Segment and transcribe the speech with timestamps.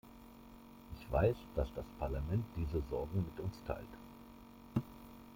[0.99, 3.85] Ich weiß, dass das Parlament diese Sorgen mit uns teilt.